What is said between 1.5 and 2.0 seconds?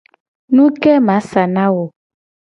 na wo?